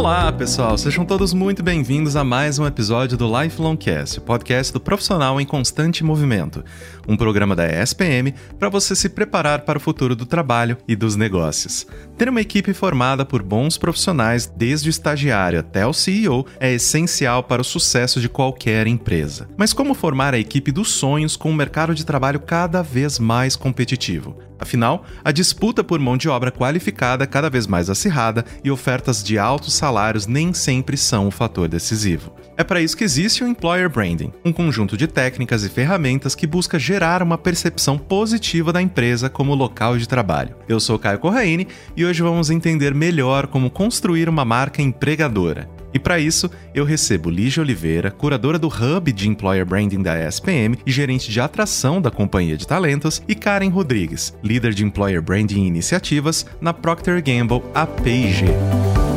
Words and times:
Olá, 0.00 0.32
pessoal, 0.32 0.78
sejam 0.78 1.04
todos 1.04 1.34
muito 1.34 1.62
bem-vindos 1.62 2.16
a 2.16 2.24
mais 2.24 2.58
um 2.58 2.66
episódio 2.66 3.18
do 3.18 3.26
Lifelong 3.38 3.76
Cast, 3.76 4.18
o 4.18 4.22
podcast 4.22 4.72
do 4.72 4.80
profissional 4.80 5.38
em 5.38 5.44
constante 5.44 6.02
movimento, 6.02 6.64
um 7.06 7.18
programa 7.18 7.54
da 7.54 7.66
ESPM 7.66 8.32
para 8.58 8.70
você 8.70 8.96
se 8.96 9.10
preparar 9.10 9.60
para 9.60 9.76
o 9.76 9.80
futuro 9.80 10.16
do 10.16 10.24
trabalho 10.24 10.78
e 10.88 10.96
dos 10.96 11.16
negócios. 11.16 11.86
Ter 12.16 12.30
uma 12.30 12.40
equipe 12.40 12.72
formada 12.72 13.26
por 13.26 13.42
bons 13.42 13.76
profissionais, 13.76 14.46
desde 14.46 14.88
o 14.88 14.90
estagiário 14.90 15.60
até 15.60 15.86
o 15.86 15.92
CEO, 15.92 16.46
é 16.58 16.72
essencial 16.72 17.42
para 17.42 17.60
o 17.60 17.64
sucesso 17.64 18.22
de 18.22 18.28
qualquer 18.30 18.86
empresa. 18.86 19.50
Mas 19.54 19.74
como 19.74 19.92
formar 19.92 20.32
a 20.32 20.38
equipe 20.38 20.72
dos 20.72 20.92
sonhos 20.92 21.36
com 21.36 21.50
um 21.50 21.54
mercado 21.54 21.94
de 21.94 22.06
trabalho 22.06 22.40
cada 22.40 22.80
vez 22.80 23.18
mais 23.18 23.54
competitivo? 23.54 24.34
Afinal, 24.60 25.06
a 25.24 25.32
disputa 25.32 25.82
por 25.82 25.98
mão 25.98 26.18
de 26.18 26.28
obra 26.28 26.52
qualificada 26.52 27.24
é 27.24 27.26
cada 27.26 27.48
vez 27.48 27.66
mais 27.66 27.88
acirrada 27.88 28.44
e 28.62 28.70
ofertas 28.70 29.24
de 29.24 29.38
altos 29.38 29.72
salários 29.90 30.28
nem 30.28 30.54
sempre 30.54 30.96
são 30.96 31.26
o 31.26 31.32
fator 31.32 31.66
decisivo. 31.66 32.32
É 32.56 32.62
para 32.62 32.80
isso 32.80 32.96
que 32.96 33.02
existe 33.02 33.42
o 33.42 33.48
Employer 33.48 33.90
Branding, 33.90 34.32
um 34.44 34.52
conjunto 34.52 34.96
de 34.96 35.08
técnicas 35.08 35.64
e 35.64 35.68
ferramentas 35.68 36.34
que 36.34 36.46
busca 36.46 36.78
gerar 36.78 37.24
uma 37.24 37.36
percepção 37.36 37.98
positiva 37.98 38.72
da 38.72 38.80
empresa 38.80 39.28
como 39.28 39.52
local 39.52 39.98
de 39.98 40.06
trabalho. 40.06 40.54
Eu 40.68 40.78
sou 40.78 40.96
Caio 40.96 41.18
Corraine 41.18 41.66
e 41.96 42.04
hoje 42.04 42.22
vamos 42.22 42.50
entender 42.50 42.94
melhor 42.94 43.48
como 43.48 43.68
construir 43.68 44.28
uma 44.28 44.44
marca 44.44 44.80
empregadora. 44.80 45.68
E 45.92 45.98
para 45.98 46.20
isso, 46.20 46.48
eu 46.72 46.84
recebo 46.84 47.28
Lígia 47.28 47.62
Oliveira, 47.62 48.12
curadora 48.12 48.60
do 48.60 48.68
Hub 48.68 49.12
de 49.12 49.28
Employer 49.28 49.66
Branding 49.66 50.02
da 50.02 50.24
ESPM 50.24 50.78
e 50.86 50.92
gerente 50.92 51.32
de 51.32 51.40
atração 51.40 52.00
da 52.00 52.12
Companhia 52.12 52.56
de 52.56 52.64
Talentos, 52.64 53.20
e 53.26 53.34
Karen 53.34 53.70
Rodrigues, 53.70 54.32
líder 54.40 54.72
de 54.72 54.84
Employer 54.84 55.20
Branding 55.20 55.64
e 55.64 55.66
Iniciativas 55.66 56.46
na 56.60 56.72
Procter 56.72 57.20
Gamble 57.20 57.62
APG. 57.74 59.09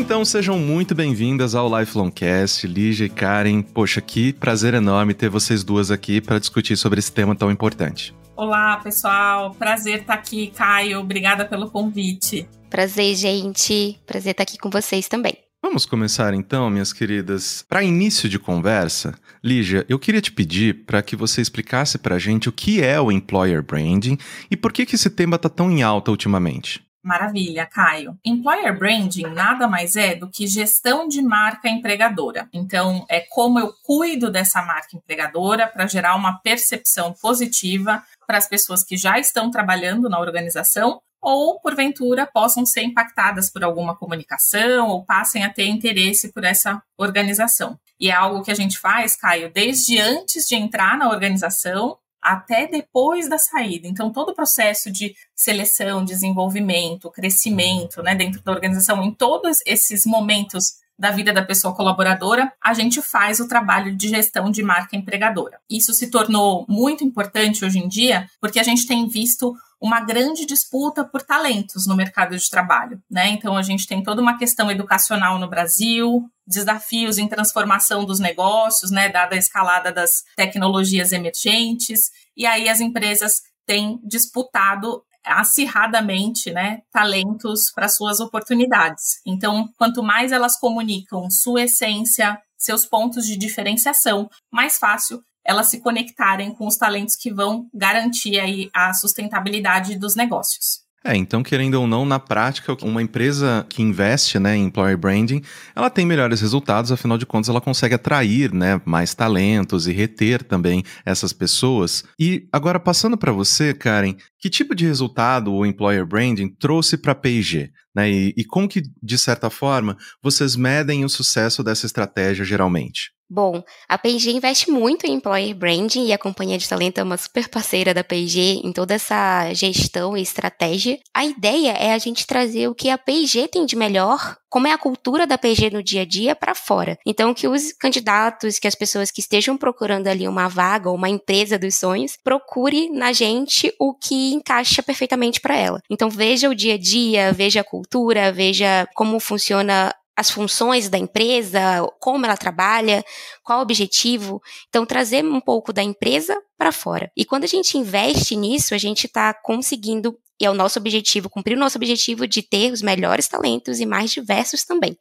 Então 0.00 0.24
sejam 0.24 0.58
muito 0.58 0.94
bem-vindas 0.94 1.54
ao 1.54 1.78
Lifelong 1.78 2.10
Cast, 2.10 2.66
Lígia 2.66 3.04
e 3.04 3.10
Karen. 3.10 3.60
Poxa, 3.60 4.00
que 4.00 4.32
prazer 4.32 4.72
enorme 4.72 5.12
ter 5.12 5.28
vocês 5.28 5.62
duas 5.62 5.90
aqui 5.90 6.22
para 6.22 6.38
discutir 6.38 6.74
sobre 6.78 6.98
esse 6.98 7.12
tema 7.12 7.36
tão 7.36 7.50
importante. 7.50 8.14
Olá, 8.34 8.78
pessoal. 8.78 9.54
Prazer 9.54 10.00
estar 10.00 10.14
aqui, 10.14 10.46
Caio. 10.56 11.00
Obrigada 11.00 11.44
pelo 11.44 11.70
convite. 11.70 12.48
Prazer, 12.70 13.14
gente. 13.14 14.00
Prazer 14.06 14.30
estar 14.30 14.42
aqui 14.42 14.56
com 14.56 14.70
vocês 14.70 15.06
também. 15.06 15.34
Vamos 15.62 15.84
começar 15.84 16.32
então, 16.32 16.70
minhas 16.70 16.94
queridas. 16.94 17.62
Para 17.68 17.84
início 17.84 18.26
de 18.26 18.38
conversa, 18.38 19.14
Lígia, 19.44 19.84
eu 19.86 19.98
queria 19.98 20.22
te 20.22 20.32
pedir 20.32 20.86
para 20.86 21.02
que 21.02 21.14
você 21.14 21.42
explicasse 21.42 21.98
para 21.98 22.14
a 22.14 22.18
gente 22.18 22.48
o 22.48 22.52
que 22.52 22.82
é 22.82 22.98
o 22.98 23.12
employer 23.12 23.62
branding 23.62 24.16
e 24.50 24.56
por 24.56 24.72
que, 24.72 24.86
que 24.86 24.94
esse 24.94 25.10
tema 25.10 25.36
está 25.36 25.50
tão 25.50 25.70
em 25.70 25.82
alta 25.82 26.10
ultimamente. 26.10 26.89
Maravilha, 27.02 27.66
Caio. 27.66 28.18
Employer 28.24 28.78
branding 28.78 29.26
nada 29.28 29.66
mais 29.66 29.96
é 29.96 30.14
do 30.14 30.28
que 30.28 30.46
gestão 30.46 31.08
de 31.08 31.22
marca 31.22 31.68
empregadora. 31.68 32.48
Então, 32.52 33.06
é 33.08 33.20
como 33.20 33.58
eu 33.58 33.72
cuido 33.82 34.30
dessa 34.30 34.60
marca 34.62 34.96
empregadora 34.96 35.66
para 35.66 35.86
gerar 35.86 36.14
uma 36.14 36.38
percepção 36.40 37.14
positiva 37.14 38.02
para 38.26 38.36
as 38.36 38.48
pessoas 38.48 38.84
que 38.84 38.96
já 38.96 39.18
estão 39.18 39.50
trabalhando 39.50 40.08
na 40.10 40.20
organização 40.20 41.00
ou, 41.22 41.60
porventura, 41.60 42.26
possam 42.26 42.64
ser 42.64 42.82
impactadas 42.82 43.50
por 43.50 43.62
alguma 43.62 43.94
comunicação 43.94 44.88
ou 44.88 45.04
passem 45.04 45.44
a 45.44 45.52
ter 45.52 45.66
interesse 45.66 46.32
por 46.32 46.44
essa 46.44 46.82
organização. 46.96 47.78
E 47.98 48.08
é 48.08 48.14
algo 48.14 48.42
que 48.42 48.50
a 48.50 48.54
gente 48.54 48.78
faz, 48.78 49.14
Caio, 49.14 49.52
desde 49.52 49.98
antes 49.98 50.44
de 50.46 50.56
entrar 50.56 50.96
na 50.96 51.10
organização 51.10 51.98
até 52.22 52.66
depois 52.66 53.28
da 53.28 53.38
saída. 53.38 53.86
Então, 53.86 54.12
todo 54.12 54.30
o 54.30 54.34
processo 54.34 54.90
de 54.90 55.14
seleção, 55.34 56.04
desenvolvimento, 56.04 57.10
crescimento 57.10 58.02
né, 58.02 58.14
dentro 58.14 58.42
da 58.42 58.52
organização, 58.52 59.02
em 59.02 59.12
todos 59.12 59.58
esses 59.66 60.04
momentos 60.04 60.80
da 60.98 61.10
vida 61.10 61.32
da 61.32 61.42
pessoa 61.42 61.74
colaboradora, 61.74 62.52
a 62.62 62.74
gente 62.74 63.00
faz 63.00 63.40
o 63.40 63.48
trabalho 63.48 63.96
de 63.96 64.08
gestão 64.08 64.50
de 64.50 64.62
marca 64.62 64.94
empregadora. 64.94 65.58
Isso 65.68 65.94
se 65.94 66.10
tornou 66.10 66.66
muito 66.68 67.02
importante 67.02 67.64
hoje 67.64 67.78
em 67.78 67.88
dia, 67.88 68.26
porque 68.38 68.60
a 68.60 68.62
gente 68.62 68.86
tem 68.86 69.08
visto 69.08 69.54
uma 69.80 70.00
grande 70.00 70.44
disputa 70.44 71.04
por 71.04 71.22
talentos 71.22 71.86
no 71.86 71.96
mercado 71.96 72.36
de 72.36 72.50
trabalho, 72.50 73.02
né? 73.10 73.28
Então 73.28 73.56
a 73.56 73.62
gente 73.62 73.86
tem 73.86 74.02
toda 74.02 74.20
uma 74.20 74.36
questão 74.36 74.70
educacional 74.70 75.38
no 75.38 75.48
Brasil, 75.48 76.28
desafios 76.46 77.16
em 77.16 77.28
transformação 77.28 78.04
dos 78.04 78.20
negócios, 78.20 78.90
né, 78.90 79.08
dada 79.08 79.36
a 79.36 79.38
escalada 79.38 79.90
das 79.90 80.10
tecnologias 80.36 81.12
emergentes, 81.12 82.00
e 82.36 82.44
aí 82.44 82.68
as 82.68 82.80
empresas 82.80 83.40
têm 83.64 83.98
disputado 84.04 85.02
acirradamente, 85.24 86.50
né, 86.50 86.80
talentos 86.90 87.70
para 87.74 87.88
suas 87.88 88.20
oportunidades. 88.20 89.20
Então, 89.26 89.68
quanto 89.78 90.02
mais 90.02 90.32
elas 90.32 90.58
comunicam 90.58 91.30
sua 91.30 91.62
essência, 91.62 92.38
seus 92.56 92.84
pontos 92.84 93.24
de 93.26 93.36
diferenciação, 93.36 94.28
mais 94.52 94.76
fácil 94.76 95.22
elas 95.46 95.68
se 95.68 95.80
conectarem 95.80 96.54
com 96.54 96.66
os 96.66 96.76
talentos 96.76 97.16
que 97.16 97.32
vão 97.32 97.68
garantir 97.74 98.38
aí 98.38 98.70
a 98.74 98.92
sustentabilidade 98.92 99.98
dos 99.98 100.14
negócios. 100.14 100.90
É, 101.02 101.16
então, 101.16 101.42
querendo 101.42 101.80
ou 101.80 101.86
não, 101.86 102.04
na 102.04 102.18
prática, 102.18 102.76
uma 102.82 103.00
empresa 103.00 103.64
que 103.70 103.80
investe 103.80 104.38
né, 104.38 104.54
em 104.54 104.66
employer 104.66 104.98
branding, 104.98 105.40
ela 105.74 105.88
tem 105.88 106.04
melhores 106.04 106.42
resultados, 106.42 106.92
afinal 106.92 107.16
de 107.16 107.24
contas, 107.24 107.48
ela 107.48 107.60
consegue 107.60 107.94
atrair 107.94 108.52
né, 108.52 108.78
mais 108.84 109.14
talentos 109.14 109.86
e 109.86 109.92
reter 109.92 110.42
também 110.42 110.84
essas 111.06 111.32
pessoas. 111.32 112.04
E 112.18 112.46
agora, 112.52 112.78
passando 112.78 113.16
para 113.16 113.32
você, 113.32 113.72
Karen, 113.72 114.14
que 114.38 114.50
tipo 114.50 114.74
de 114.74 114.84
resultado 114.84 115.54
o 115.54 115.64
employer 115.64 116.04
branding 116.04 116.48
trouxe 116.48 116.98
para 116.98 117.12
a 117.12 117.14
P&G? 117.14 117.70
Né, 117.94 118.10
e, 118.10 118.34
e 118.36 118.44
como 118.44 118.68
que, 118.68 118.82
de 119.02 119.18
certa 119.18 119.48
forma, 119.48 119.96
vocês 120.22 120.54
medem 120.54 121.02
o 121.02 121.08
sucesso 121.08 121.64
dessa 121.64 121.86
estratégia 121.86 122.44
geralmente? 122.44 123.10
Bom, 123.32 123.62
a 123.88 123.96
P&G 123.96 124.32
investe 124.32 124.72
muito 124.72 125.06
em 125.06 125.14
employer 125.14 125.54
branding 125.54 126.06
e 126.06 126.12
a 126.12 126.18
companhia 126.18 126.58
de 126.58 126.68
talento 126.68 126.98
é 126.98 127.02
uma 127.04 127.16
super 127.16 127.48
parceira 127.48 127.94
da 127.94 128.02
P&G 128.02 128.60
em 128.64 128.72
toda 128.72 128.94
essa 128.94 129.54
gestão 129.54 130.16
e 130.16 130.22
estratégia. 130.22 130.98
A 131.14 131.24
ideia 131.24 131.70
é 131.74 131.92
a 131.92 131.98
gente 131.98 132.26
trazer 132.26 132.66
o 132.66 132.74
que 132.74 132.90
a 132.90 132.98
P&G 132.98 133.46
tem 133.46 133.64
de 133.64 133.76
melhor, 133.76 134.36
como 134.48 134.66
é 134.66 134.72
a 134.72 134.78
cultura 134.78 135.28
da 135.28 135.38
P&G 135.38 135.70
no 135.70 135.80
dia 135.80 136.02
a 136.02 136.04
dia 136.04 136.34
para 136.34 136.56
fora. 136.56 136.98
Então, 137.06 137.32
que 137.32 137.46
os 137.46 137.72
candidatos, 137.72 138.58
que 138.58 138.66
as 138.66 138.74
pessoas 138.74 139.12
que 139.12 139.20
estejam 139.20 139.56
procurando 139.56 140.08
ali 140.08 140.26
uma 140.26 140.48
vaga 140.48 140.90
ou 140.90 140.96
uma 140.96 141.08
empresa 141.08 141.56
dos 141.56 141.76
sonhos, 141.76 142.18
procure 142.24 142.90
na 142.90 143.12
gente 143.12 143.72
o 143.78 143.94
que 143.94 144.32
encaixa 144.32 144.82
perfeitamente 144.82 145.40
para 145.40 145.56
ela. 145.56 145.80
Então, 145.88 146.10
veja 146.10 146.50
o 146.50 146.54
dia 146.54 146.74
a 146.74 146.78
dia, 146.78 147.32
veja 147.32 147.60
a 147.60 147.64
cultura, 147.64 148.32
veja 148.32 148.88
como 148.96 149.20
funciona 149.20 149.94
as 150.20 150.30
funções 150.30 150.90
da 150.90 150.98
empresa, 150.98 151.60
como 151.98 152.26
ela 152.26 152.36
trabalha, 152.36 153.02
qual 153.42 153.58
o 153.58 153.62
objetivo. 153.62 154.42
Então, 154.68 154.84
trazer 154.84 155.24
um 155.24 155.40
pouco 155.40 155.72
da 155.72 155.82
empresa 155.82 156.36
para 156.58 156.70
fora. 156.70 157.10
E 157.16 157.24
quando 157.24 157.44
a 157.44 157.48
gente 157.48 157.78
investe 157.78 158.36
nisso, 158.36 158.74
a 158.74 158.78
gente 158.78 159.06
está 159.06 159.32
conseguindo 159.32 160.14
e 160.40 160.46
é 160.46 160.50
o 160.50 160.54
nosso 160.54 160.78
objetivo, 160.78 161.28
cumprir 161.28 161.54
o 161.54 161.60
nosso 161.60 161.76
objetivo 161.76 162.26
de 162.26 162.40
ter 162.40 162.72
os 162.72 162.80
melhores 162.80 163.28
talentos 163.28 163.78
e 163.78 163.84
mais 163.84 164.10
diversos 164.10 164.64
também. 164.64 164.96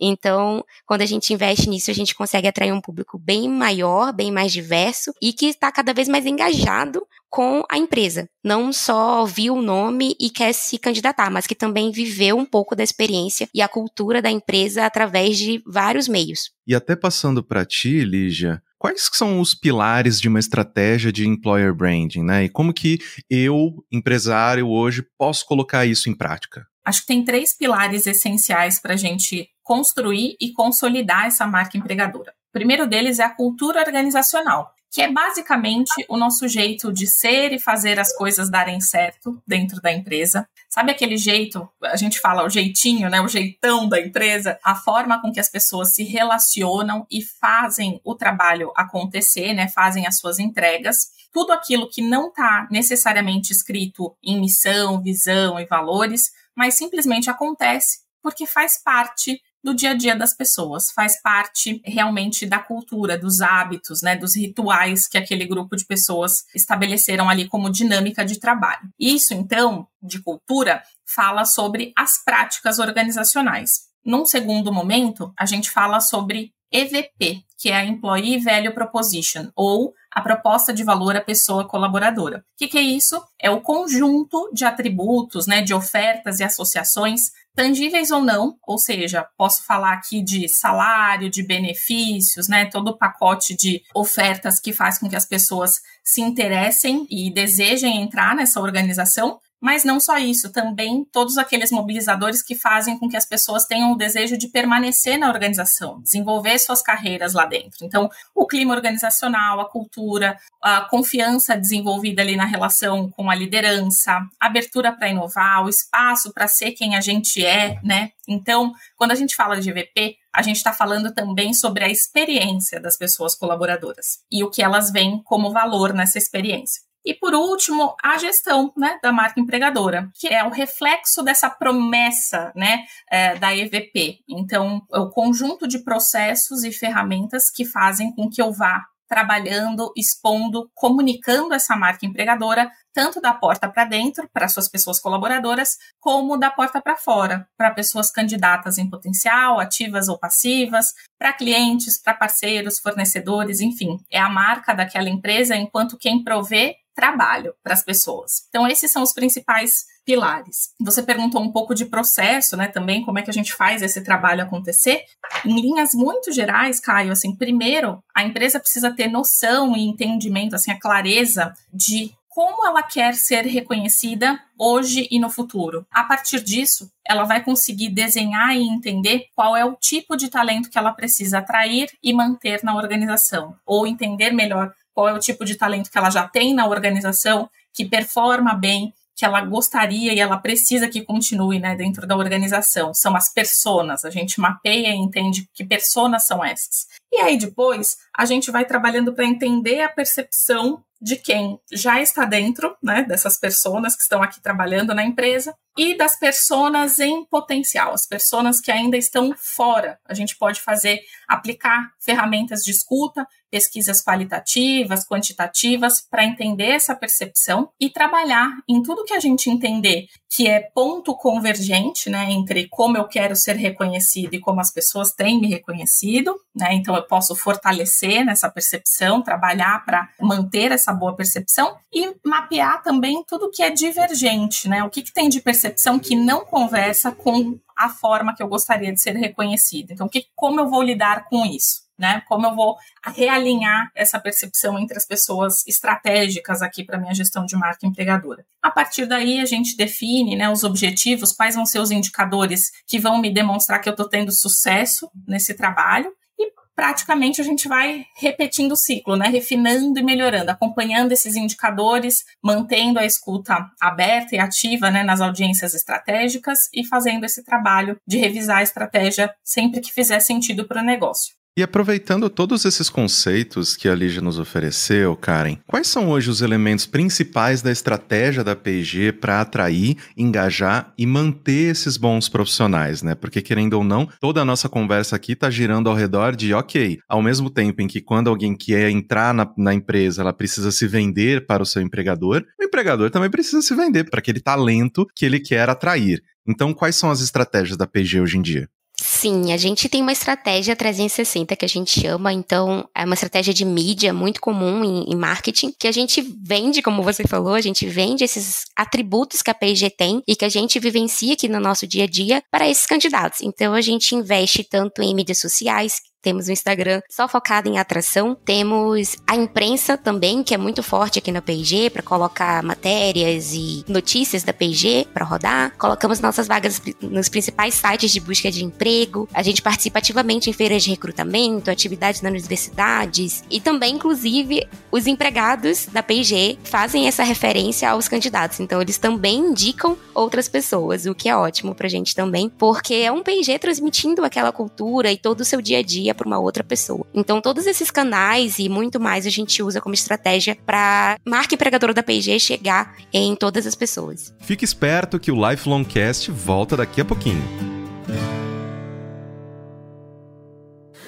Então, 0.00 0.64
quando 0.86 1.02
a 1.02 1.06
gente 1.06 1.32
investe 1.32 1.68
nisso, 1.68 1.90
a 1.90 1.94
gente 1.94 2.14
consegue 2.14 2.46
atrair 2.46 2.72
um 2.72 2.80
público 2.80 3.18
bem 3.18 3.48
maior, 3.48 4.12
bem 4.12 4.30
mais 4.30 4.52
diverso 4.52 5.12
e 5.20 5.32
que 5.32 5.46
está 5.46 5.72
cada 5.72 5.92
vez 5.92 6.08
mais 6.08 6.24
engajado 6.24 7.04
com 7.34 7.64
a 7.68 7.76
empresa. 7.76 8.28
Não 8.44 8.72
só 8.72 9.24
viu 9.24 9.54
o 9.54 9.62
nome 9.62 10.14
e 10.20 10.30
quer 10.30 10.52
se 10.52 10.78
candidatar, 10.78 11.28
mas 11.32 11.48
que 11.48 11.54
também 11.56 11.90
viveu 11.90 12.38
um 12.38 12.46
pouco 12.46 12.76
da 12.76 12.84
experiência 12.84 13.48
e 13.52 13.60
a 13.60 13.66
cultura 13.66 14.22
da 14.22 14.30
empresa 14.30 14.86
através 14.86 15.36
de 15.36 15.60
vários 15.66 16.06
meios. 16.06 16.52
E 16.64 16.76
até 16.76 16.94
passando 16.94 17.42
para 17.42 17.64
ti, 17.64 18.04
Lígia, 18.04 18.62
Quais 18.78 19.08
são 19.14 19.40
os 19.40 19.54
pilares 19.54 20.20
de 20.20 20.28
uma 20.28 20.38
estratégia 20.38 21.10
de 21.10 21.26
employer 21.26 21.74
branding, 21.74 22.22
né? 22.22 22.44
E 22.44 22.50
como 22.50 22.72
que 22.72 22.98
eu, 23.30 23.82
empresário, 23.90 24.68
hoje 24.68 25.02
posso 25.16 25.46
colocar 25.46 25.86
isso 25.86 26.10
em 26.10 26.14
prática? 26.14 26.66
Acho 26.84 27.00
que 27.00 27.06
tem 27.06 27.24
três 27.24 27.56
pilares 27.56 28.06
essenciais 28.06 28.78
para 28.78 28.92
a 28.92 28.96
gente 28.96 29.48
construir 29.62 30.36
e 30.38 30.52
consolidar 30.52 31.24
essa 31.24 31.46
marca 31.46 31.78
empregadora. 31.78 32.32
O 32.50 32.52
primeiro 32.52 32.86
deles 32.86 33.18
é 33.18 33.24
a 33.24 33.34
cultura 33.34 33.80
organizacional 33.80 34.70
que 34.94 35.02
é 35.02 35.10
basicamente 35.10 36.06
o 36.08 36.16
nosso 36.16 36.46
jeito 36.46 36.92
de 36.92 37.04
ser 37.08 37.52
e 37.52 37.58
fazer 37.58 37.98
as 37.98 38.14
coisas 38.14 38.48
darem 38.48 38.80
certo 38.80 39.42
dentro 39.44 39.80
da 39.82 39.90
empresa. 39.90 40.48
Sabe 40.70 40.92
aquele 40.92 41.16
jeito, 41.16 41.68
a 41.82 41.96
gente 41.96 42.20
fala 42.20 42.44
o 42.44 42.48
jeitinho, 42.48 43.10
né, 43.10 43.20
o 43.20 43.26
jeitão 43.26 43.88
da 43.88 44.00
empresa, 44.00 44.56
a 44.62 44.76
forma 44.76 45.20
com 45.20 45.32
que 45.32 45.40
as 45.40 45.50
pessoas 45.50 45.94
se 45.94 46.04
relacionam 46.04 47.04
e 47.10 47.24
fazem 47.24 48.00
o 48.04 48.14
trabalho 48.14 48.72
acontecer, 48.76 49.52
né, 49.52 49.66
fazem 49.66 50.06
as 50.06 50.18
suas 50.18 50.38
entregas. 50.38 51.08
Tudo 51.32 51.52
aquilo 51.52 51.90
que 51.90 52.00
não 52.00 52.28
está 52.28 52.68
necessariamente 52.70 53.52
escrito 53.52 54.16
em 54.22 54.40
missão, 54.40 55.02
visão 55.02 55.58
e 55.58 55.66
valores, 55.66 56.30
mas 56.54 56.78
simplesmente 56.78 57.28
acontece 57.28 58.04
porque 58.22 58.46
faz 58.46 58.80
parte 58.82 59.40
do 59.64 59.74
dia 59.74 59.92
a 59.92 59.94
dia 59.94 60.14
das 60.14 60.36
pessoas, 60.36 60.90
faz 60.94 61.20
parte 61.22 61.80
realmente 61.82 62.44
da 62.44 62.58
cultura, 62.58 63.16
dos 63.16 63.40
hábitos, 63.40 64.02
né, 64.02 64.14
dos 64.14 64.36
rituais 64.36 65.08
que 65.08 65.16
aquele 65.16 65.46
grupo 65.46 65.74
de 65.74 65.86
pessoas 65.86 66.32
estabeleceram 66.54 67.30
ali 67.30 67.48
como 67.48 67.72
dinâmica 67.72 68.26
de 68.26 68.38
trabalho. 68.38 68.90
Isso, 69.00 69.32
então, 69.32 69.88
de 70.02 70.22
cultura, 70.22 70.82
fala 71.06 71.46
sobre 71.46 71.94
as 71.96 72.22
práticas 72.22 72.78
organizacionais. 72.78 73.70
Num 74.04 74.26
segundo 74.26 74.70
momento, 74.70 75.32
a 75.38 75.46
gente 75.46 75.70
fala 75.70 75.98
sobre 75.98 76.52
EVP, 76.70 77.42
que 77.56 77.70
é 77.70 77.76
a 77.76 77.84
Employee 77.84 78.40
Value 78.40 78.74
Proposition, 78.74 79.48
ou 79.56 79.94
a 80.12 80.20
proposta 80.20 80.74
de 80.74 80.84
valor 80.84 81.16
à 81.16 81.20
pessoa 81.20 81.66
colaboradora. 81.66 82.38
O 82.38 82.42
que, 82.58 82.68
que, 82.68 82.76
é 82.76 82.82
isso? 82.82 83.22
É 83.40 83.50
o 83.50 83.62
conjunto 83.62 84.50
de 84.52 84.64
atributos, 84.64 85.46
né, 85.46 85.62
de 85.62 85.72
ofertas 85.72 86.40
e 86.40 86.44
associações, 86.44 87.30
tangíveis 87.54 88.10
ou 88.10 88.20
não, 88.20 88.56
ou 88.66 88.78
seja, 88.78 89.26
posso 89.36 89.64
falar 89.64 89.92
aqui 89.92 90.22
de 90.22 90.48
salário, 90.48 91.30
de 91.30 91.42
benefícios, 91.42 92.48
né, 92.48 92.66
todo 92.66 92.88
o 92.88 92.98
pacote 92.98 93.56
de 93.56 93.82
ofertas 93.94 94.60
que 94.60 94.72
faz 94.72 94.98
com 94.98 95.08
que 95.08 95.16
as 95.16 95.26
pessoas 95.26 95.70
se 96.04 96.20
interessem 96.20 97.06
e 97.10 97.32
desejem 97.32 98.02
entrar 98.02 98.34
nessa 98.34 98.60
organização, 98.60 99.38
mas 99.64 99.82
não 99.82 99.98
só 99.98 100.18
isso, 100.18 100.52
também 100.52 101.06
todos 101.10 101.38
aqueles 101.38 101.70
mobilizadores 101.70 102.42
que 102.42 102.54
fazem 102.54 102.98
com 102.98 103.08
que 103.08 103.16
as 103.16 103.24
pessoas 103.24 103.64
tenham 103.64 103.92
o 103.92 103.96
desejo 103.96 104.36
de 104.36 104.48
permanecer 104.48 105.18
na 105.18 105.26
organização, 105.26 106.02
desenvolver 106.02 106.58
suas 106.58 106.82
carreiras 106.82 107.32
lá 107.32 107.46
dentro. 107.46 107.78
Então, 107.82 108.10
o 108.34 108.46
clima 108.46 108.74
organizacional, 108.74 109.58
a 109.60 109.70
cultura, 109.70 110.36
a 110.62 110.82
confiança 110.82 111.56
desenvolvida 111.56 112.20
ali 112.20 112.36
na 112.36 112.44
relação 112.44 113.08
com 113.08 113.30
a 113.30 113.34
liderança, 113.34 114.20
abertura 114.38 114.92
para 114.92 115.08
inovar, 115.08 115.64
o 115.64 115.70
espaço 115.70 116.30
para 116.34 116.46
ser 116.46 116.72
quem 116.72 116.94
a 116.94 117.00
gente 117.00 117.42
é, 117.42 117.80
né? 117.82 118.10
Então, 118.28 118.70
quando 118.98 119.12
a 119.12 119.14
gente 119.14 119.34
fala 119.34 119.58
de 119.58 119.72
VP, 119.72 120.18
a 120.30 120.42
gente 120.42 120.56
está 120.56 120.74
falando 120.74 121.10
também 121.14 121.54
sobre 121.54 121.84
a 121.84 121.88
experiência 121.88 122.78
das 122.78 122.98
pessoas 122.98 123.34
colaboradoras 123.34 124.18
e 124.30 124.44
o 124.44 124.50
que 124.50 124.62
elas 124.62 124.90
veem 124.92 125.22
como 125.22 125.52
valor 125.52 125.94
nessa 125.94 126.18
experiência. 126.18 126.82
E 127.04 127.12
por 127.14 127.34
último, 127.34 127.94
a 128.02 128.16
gestão 128.16 128.72
né, 128.76 128.98
da 129.02 129.12
marca 129.12 129.38
empregadora, 129.38 130.10
que 130.14 130.28
é 130.28 130.42
o 130.42 130.50
reflexo 130.50 131.22
dessa 131.22 131.50
promessa 131.50 132.52
né, 132.56 132.84
é, 133.10 133.36
da 133.36 133.54
EVP. 133.54 134.20
Então, 134.28 134.80
é 134.92 134.98
o 134.98 135.10
conjunto 135.10 135.68
de 135.68 135.84
processos 135.84 136.64
e 136.64 136.72
ferramentas 136.72 137.50
que 137.54 137.64
fazem 137.64 138.14
com 138.14 138.30
que 138.30 138.40
eu 138.40 138.52
vá 138.52 138.82
trabalhando, 139.06 139.92
expondo, 139.96 140.70
comunicando 140.74 141.54
essa 141.54 141.76
marca 141.76 142.06
empregadora, 142.06 142.70
tanto 142.92 143.20
da 143.20 143.34
porta 143.34 143.68
para 143.68 143.84
dentro, 143.84 144.28
para 144.32 144.48
suas 144.48 144.68
pessoas 144.68 144.98
colaboradoras, 144.98 145.76
como 146.00 146.38
da 146.38 146.50
porta 146.50 146.80
para 146.80 146.96
fora, 146.96 147.46
para 147.56 147.70
pessoas 147.70 148.10
candidatas 148.10 148.78
em 148.78 148.88
potencial, 148.88 149.60
ativas 149.60 150.08
ou 150.08 150.18
passivas, 150.18 150.86
para 151.18 151.32
clientes, 151.32 152.00
para 152.02 152.14
parceiros, 152.14 152.80
fornecedores, 152.80 153.60
enfim, 153.60 153.98
é 154.10 154.18
a 154.18 154.28
marca 154.28 154.72
daquela 154.72 155.08
empresa 155.08 155.54
enquanto 155.54 155.98
quem 155.98 156.24
provê 156.24 156.76
trabalho 156.94 157.54
para 157.62 157.74
as 157.74 157.82
pessoas. 157.82 158.46
Então, 158.48 158.66
esses 158.66 158.90
são 158.90 159.02
os 159.02 159.12
principais 159.12 159.84
pilares. 160.04 160.70
Você 160.80 161.02
perguntou 161.02 161.42
um 161.42 161.50
pouco 161.50 161.74
de 161.74 161.86
processo, 161.86 162.56
né, 162.56 162.68
também, 162.68 163.04
como 163.04 163.18
é 163.18 163.22
que 163.22 163.30
a 163.30 163.34
gente 163.34 163.54
faz 163.54 163.82
esse 163.82 164.02
trabalho 164.02 164.42
acontecer. 164.42 165.02
Em 165.44 165.60
linhas 165.60 165.94
muito 165.94 166.30
gerais, 166.30 166.78
Caio, 166.78 167.12
assim, 167.12 167.34
primeiro, 167.34 168.02
a 168.14 168.22
empresa 168.22 168.60
precisa 168.60 168.94
ter 168.94 169.08
noção 169.08 169.76
e 169.76 169.80
entendimento, 169.80 170.54
assim, 170.54 170.70
a 170.70 170.78
clareza 170.78 171.52
de 171.72 172.12
como 172.34 172.66
ela 172.66 172.82
quer 172.82 173.14
ser 173.14 173.42
reconhecida 173.42 174.40
hoje 174.58 175.06
e 175.08 175.20
no 175.20 175.30
futuro. 175.30 175.86
A 175.90 176.02
partir 176.02 176.42
disso, 176.42 176.90
ela 177.06 177.22
vai 177.22 177.44
conseguir 177.44 177.90
desenhar 177.90 178.56
e 178.56 178.62
entender 178.62 179.26
qual 179.36 179.56
é 179.56 179.64
o 179.64 179.76
tipo 179.76 180.16
de 180.16 180.28
talento 180.28 180.68
que 180.68 180.76
ela 180.76 180.92
precisa 180.92 181.38
atrair 181.38 181.88
e 182.02 182.12
manter 182.12 182.60
na 182.64 182.74
organização, 182.74 183.54
ou 183.64 183.86
entender 183.86 184.32
melhor 184.32 184.72
qual 184.94 185.08
é 185.08 185.12
o 185.12 185.18
tipo 185.18 185.44
de 185.44 185.56
talento 185.56 185.90
que 185.90 185.98
ela 185.98 186.10
já 186.10 186.26
tem 186.26 186.54
na 186.54 186.66
organização, 186.66 187.50
que 187.72 187.84
performa 187.84 188.54
bem, 188.54 188.94
que 189.16 189.24
ela 189.24 189.40
gostaria 189.40 190.12
e 190.12 190.20
ela 190.20 190.38
precisa 190.38 190.88
que 190.88 191.02
continue 191.02 191.58
né, 191.58 191.76
dentro 191.76 192.06
da 192.06 192.16
organização. 192.16 192.92
São 192.92 193.14
as 193.14 193.32
personas. 193.32 194.04
A 194.04 194.10
gente 194.10 194.40
mapeia 194.40 194.88
e 194.88 194.96
entende 194.96 195.48
que 195.54 195.64
personas 195.64 196.26
são 196.26 196.44
essas. 196.44 196.86
E 197.14 197.20
aí 197.20 197.38
depois 197.38 197.96
a 198.12 198.24
gente 198.24 198.50
vai 198.50 198.64
trabalhando 198.64 199.14
para 199.14 199.24
entender 199.24 199.82
a 199.82 199.88
percepção 199.88 200.84
de 201.00 201.14
quem 201.14 201.60
já 201.70 202.00
está 202.00 202.24
dentro, 202.24 202.76
né, 202.82 203.04
dessas 203.04 203.38
pessoas 203.38 203.94
que 203.94 204.02
estão 204.02 204.20
aqui 204.20 204.40
trabalhando 204.40 204.92
na 204.92 205.04
empresa 205.04 205.54
e 205.78 205.96
das 205.96 206.18
pessoas 206.18 206.98
em 206.98 207.24
potencial, 207.26 207.92
as 207.92 208.04
pessoas 208.04 208.60
que 208.60 208.72
ainda 208.72 208.96
estão 208.96 209.32
fora. 209.36 209.96
A 210.08 210.14
gente 210.14 210.36
pode 210.36 210.60
fazer, 210.60 210.98
aplicar 211.28 211.92
ferramentas 212.00 212.62
de 212.62 212.72
escuta, 212.72 213.24
pesquisas 213.48 214.02
qualitativas, 214.02 215.06
quantitativas, 215.06 216.00
para 216.10 216.24
entender 216.24 216.70
essa 216.70 216.96
percepção 216.96 217.70
e 217.78 217.90
trabalhar 217.90 218.50
em 218.68 218.82
tudo 218.82 219.04
que 219.04 219.14
a 219.14 219.20
gente 219.20 219.48
entender 219.48 220.06
que 220.34 220.48
é 220.48 220.60
ponto 220.60 221.14
convergente, 221.16 222.10
né, 222.10 222.32
entre 222.32 222.66
como 222.68 222.96
eu 222.96 223.06
quero 223.06 223.36
ser 223.36 223.54
reconhecido 223.54 224.34
e 224.34 224.40
como 224.40 224.60
as 224.60 224.72
pessoas 224.72 225.12
têm 225.12 225.40
me 225.40 225.46
reconhecido, 225.46 226.34
né, 226.52 226.74
então 226.74 226.96
eu 226.96 227.04
posso 227.04 227.36
fortalecer 227.36 228.24
nessa 228.24 228.50
percepção, 228.50 229.22
trabalhar 229.22 229.84
para 229.84 230.08
manter 230.20 230.72
essa 230.72 230.92
boa 230.92 231.14
percepção 231.14 231.76
e 231.92 232.16
mapear 232.24 232.82
também 232.82 233.22
tudo 233.28 233.48
que 233.48 233.62
é 233.62 233.70
divergente, 233.70 234.68
né, 234.68 234.82
o 234.82 234.90
que, 234.90 235.02
que 235.02 235.12
tem 235.12 235.28
de 235.28 235.40
percepção 235.40 236.00
que 236.00 236.16
não 236.16 236.44
conversa 236.44 237.12
com 237.12 237.56
a 237.76 237.88
forma 237.88 238.34
que 238.34 238.42
eu 238.42 238.48
gostaria 238.48 238.92
de 238.92 239.00
ser 239.00 239.16
reconhecido. 239.16 239.92
Então, 239.92 240.08
que, 240.08 240.26
como 240.34 240.60
eu 240.60 240.68
vou 240.68 240.82
lidar 240.82 241.28
com 241.28 241.44
isso? 241.44 241.83
Né? 241.98 242.22
Como 242.28 242.46
eu 242.46 242.54
vou 242.54 242.76
realinhar 243.06 243.90
essa 243.94 244.18
percepção 244.18 244.78
entre 244.78 244.96
as 244.96 245.06
pessoas 245.06 245.66
estratégicas 245.66 246.62
aqui 246.62 246.84
para 246.84 246.98
minha 246.98 247.14
gestão 247.14 247.44
de 247.44 247.56
marca 247.56 247.86
empregadora. 247.86 248.44
A 248.62 248.70
partir 248.70 249.06
daí 249.06 249.40
a 249.40 249.44
gente 249.44 249.76
define, 249.76 250.36
né, 250.36 250.48
os 250.50 250.64
objetivos, 250.64 251.32
quais 251.32 251.54
vão 251.54 251.66
ser 251.66 251.78
os 251.78 251.90
indicadores 251.90 252.70
que 252.86 252.98
vão 252.98 253.18
me 253.20 253.32
demonstrar 253.32 253.80
que 253.80 253.88
eu 253.88 253.92
estou 253.92 254.08
tendo 254.08 254.32
sucesso 254.32 255.10
nesse 255.26 255.54
trabalho 255.54 256.12
e 256.38 256.50
praticamente 256.74 257.40
a 257.40 257.44
gente 257.44 257.68
vai 257.68 258.04
repetindo 258.16 258.72
o 258.72 258.76
ciclo, 258.76 259.16
né, 259.16 259.28
refinando 259.28 259.98
e 259.98 260.02
melhorando, 260.02 260.50
acompanhando 260.50 261.12
esses 261.12 261.36
indicadores, 261.36 262.24
mantendo 262.42 262.98
a 262.98 263.06
escuta 263.06 263.70
aberta 263.80 264.34
e 264.34 264.38
ativa, 264.38 264.90
né, 264.90 265.02
nas 265.02 265.20
audiências 265.20 265.74
estratégicas 265.74 266.58
e 266.72 266.84
fazendo 266.84 267.24
esse 267.24 267.44
trabalho 267.44 267.96
de 268.06 268.16
revisar 268.16 268.58
a 268.58 268.62
estratégia 268.62 269.32
sempre 269.44 269.80
que 269.80 269.92
fizer 269.92 270.20
sentido 270.20 270.66
para 270.66 270.82
o 270.82 270.84
negócio. 270.84 271.34
E 271.56 271.62
aproveitando 271.62 272.28
todos 272.28 272.64
esses 272.64 272.90
conceitos 272.90 273.76
que 273.76 273.88
a 273.88 273.94
Lígia 273.94 274.20
nos 274.20 274.40
ofereceu, 274.40 275.14
Karen, 275.14 275.56
quais 275.68 275.86
são 275.86 276.08
hoje 276.08 276.28
os 276.28 276.42
elementos 276.42 276.84
principais 276.84 277.62
da 277.62 277.70
estratégia 277.70 278.42
da 278.42 278.56
P&G 278.56 279.12
para 279.12 279.40
atrair, 279.40 279.96
engajar 280.16 280.92
e 280.98 281.06
manter 281.06 281.70
esses 281.70 281.96
bons 281.96 282.28
profissionais, 282.28 283.04
né? 283.04 283.14
Porque 283.14 283.40
querendo 283.40 283.74
ou 283.74 283.84
não, 283.84 284.08
toda 284.20 284.40
a 284.40 284.44
nossa 284.44 284.68
conversa 284.68 285.14
aqui 285.14 285.30
está 285.30 285.48
girando 285.48 285.88
ao 285.88 285.94
redor 285.94 286.34
de, 286.34 286.52
ok, 286.52 286.98
ao 287.08 287.22
mesmo 287.22 287.48
tempo 287.48 287.80
em 287.80 287.86
que 287.86 288.00
quando 288.00 288.30
alguém 288.30 288.56
quer 288.56 288.90
entrar 288.90 289.32
na, 289.32 289.48
na 289.56 289.72
empresa, 289.72 290.22
ela 290.22 290.32
precisa 290.32 290.72
se 290.72 290.88
vender 290.88 291.46
para 291.46 291.62
o 291.62 291.66
seu 291.66 291.80
empregador, 291.80 292.44
o 292.60 292.64
empregador 292.64 293.12
também 293.12 293.30
precisa 293.30 293.62
se 293.62 293.76
vender 293.76 294.10
para 294.10 294.18
aquele 294.18 294.40
talento 294.40 295.06
que 295.14 295.24
ele 295.24 295.38
quer 295.38 295.68
atrair. 295.68 296.20
Então, 296.48 296.74
quais 296.74 296.96
são 296.96 297.12
as 297.12 297.20
estratégias 297.20 297.76
da 297.76 297.86
P&G 297.86 298.20
hoje 298.20 298.38
em 298.38 298.42
dia? 298.42 298.68
Sim, 299.06 299.52
a 299.52 299.58
gente 299.58 299.86
tem 299.86 300.00
uma 300.00 300.12
estratégia 300.12 300.74
360 300.74 301.54
que 301.54 301.64
a 301.64 301.68
gente 301.68 302.00
chama, 302.00 302.32
então 302.32 302.88
é 302.94 303.04
uma 303.04 303.12
estratégia 303.12 303.52
de 303.52 303.62
mídia 303.62 304.14
muito 304.14 304.40
comum 304.40 304.82
em, 304.82 305.12
em, 305.12 305.14
marketing, 305.14 305.74
que 305.78 305.86
a 305.86 305.92
gente 305.92 306.22
vende, 306.42 306.80
como 306.80 307.02
você 307.02 307.22
falou, 307.26 307.52
a 307.52 307.60
gente 307.60 307.84
vende 307.84 308.24
esses 308.24 308.64
atributos 308.74 309.42
que 309.42 309.50
a 309.50 309.54
P&G 309.54 309.90
tem 309.90 310.22
e 310.26 310.34
que 310.34 310.44
a 310.44 310.48
gente 310.48 310.80
vivencia 310.80 311.34
aqui 311.34 311.48
no 311.48 311.60
nosso 311.60 311.86
dia 311.86 312.04
a 312.04 312.06
dia 312.06 312.42
para 312.50 312.66
esses 312.66 312.86
candidatos. 312.86 313.42
Então 313.42 313.74
a 313.74 313.82
gente 313.82 314.14
investe 314.14 314.64
tanto 314.64 315.02
em 315.02 315.14
mídias 315.14 315.38
sociais, 315.38 316.00
temos 316.24 316.48
o 316.48 316.52
Instagram 316.52 317.02
só 317.08 317.28
focado 317.28 317.68
em 317.68 317.78
atração. 317.78 318.34
Temos 318.44 319.16
a 319.26 319.36
imprensa 319.36 319.98
também, 319.98 320.42
que 320.42 320.54
é 320.54 320.56
muito 320.56 320.82
forte 320.82 321.18
aqui 321.18 321.30
na 321.30 321.42
P&G, 321.42 321.90
para 321.90 322.02
colocar 322.02 322.62
matérias 322.62 323.52
e 323.52 323.84
notícias 323.86 324.42
da 324.42 324.52
P&G 324.52 325.06
para 325.12 325.24
rodar. 325.24 325.76
Colocamos 325.76 326.20
nossas 326.20 326.48
vagas 326.48 326.80
nos 327.02 327.28
principais 327.28 327.74
sites 327.74 328.10
de 328.10 328.20
busca 328.20 328.50
de 328.50 328.64
emprego. 328.64 329.28
A 329.34 329.42
gente 329.42 329.60
participa 329.60 329.98
ativamente 329.98 330.48
em 330.48 330.52
feiras 330.54 330.82
de 330.82 330.90
recrutamento, 330.90 331.70
atividades 331.70 332.22
nas 332.22 332.32
universidades 332.32 333.44
e 333.50 333.60
também, 333.60 333.96
inclusive, 333.96 334.66
os 334.90 335.06
empregados 335.06 335.86
da 335.86 336.02
P&G 336.02 336.56
fazem 336.64 337.06
essa 337.06 337.22
referência 337.22 337.90
aos 337.90 338.08
candidatos. 338.08 338.60
Então, 338.60 338.80
eles 338.80 338.96
também 338.96 339.40
indicam 339.40 339.96
outras 340.14 340.48
pessoas, 340.48 341.04
o 341.04 341.14
que 341.14 341.28
é 341.28 341.36
ótimo 341.36 341.74
pra 341.74 341.88
gente 341.88 342.14
também, 342.14 342.48
porque 342.48 342.94
é 342.94 343.12
um 343.12 343.22
P&G 343.22 343.58
transmitindo 343.58 344.24
aquela 344.24 344.52
cultura 344.52 345.12
e 345.12 345.18
todo 345.18 345.42
o 345.42 345.44
seu 345.44 345.60
dia 345.60 345.80
a 345.80 345.82
dia 345.82 346.13
para 346.14 346.26
uma 346.26 346.38
outra 346.38 346.64
pessoa. 346.64 347.06
Então, 347.12 347.40
todos 347.40 347.66
esses 347.66 347.90
canais 347.90 348.58
e 348.58 348.68
muito 348.68 349.00
mais 349.00 349.26
a 349.26 349.30
gente 349.30 349.62
usa 349.62 349.80
como 349.80 349.94
estratégia 349.94 350.56
para 350.64 351.18
marca 351.24 351.54
empregadora 351.54 351.92
da 351.92 352.02
P&G 352.02 352.38
chegar 352.38 352.96
em 353.12 353.34
todas 353.34 353.66
as 353.66 353.74
pessoas. 353.74 354.32
Fique 354.40 354.64
esperto 354.64 355.18
que 355.18 355.30
o 355.30 355.50
Lifelong 355.50 355.84
Cast 355.84 356.30
volta 356.30 356.76
daqui 356.76 357.00
a 357.00 357.04
pouquinho. 357.04 357.42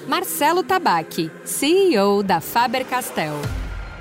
Marcelo 0.07 0.63
Tabaque, 0.63 1.29
CEO 1.43 2.23
da 2.23 2.39
Faber-Castell. 2.39 3.41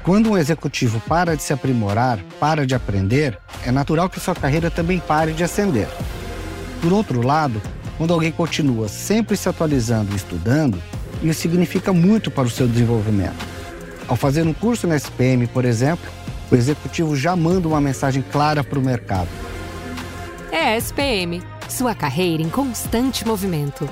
Quando 0.05 0.31
um 0.31 0.39
executivo 0.39 1.01
para 1.01 1.37
de 1.37 1.43
se 1.43 1.53
aprimorar, 1.53 2.23
para 2.39 2.65
de 2.65 2.77
aprender, 2.77 3.37
é 3.65 3.73
natural 3.73 4.09
que 4.09 4.21
sua 4.21 4.37
carreira 4.37 4.71
também 4.71 5.01
pare 5.01 5.33
de 5.33 5.43
ascender. 5.43 5.89
Por 6.81 6.93
outro 6.93 7.27
lado, 7.27 7.61
quando 7.99 8.13
alguém 8.13 8.31
continua 8.31 8.87
sempre 8.87 9.37
se 9.37 9.49
atualizando 9.49 10.13
e 10.13 10.17
estudando, 10.17 10.81
isso 11.23 11.41
significa 11.41 11.93
muito 11.93 12.31
para 12.31 12.45
o 12.45 12.51
seu 12.51 12.67
desenvolvimento. 12.67 13.45
Ao 14.09 14.17
fazer 14.17 14.43
um 14.47 14.53
curso 14.53 14.87
na 14.87 14.97
SPM, 14.97 15.47
por 15.47 15.65
exemplo, 15.65 16.11
o 16.51 16.55
executivo 16.55 17.17
já 17.17 17.35
manda 17.35 17.67
uma 17.67 17.81
mensagem 17.81 18.23
clara 18.31 18.63
para 18.63 18.79
o 18.79 18.83
mercado. 18.83 19.29
É 20.53 20.77
SPM, 20.77 21.43
sua 21.69 21.95
carreira 21.95 22.43
em 22.43 22.49
constante 22.49 23.27
movimento. 23.27 23.89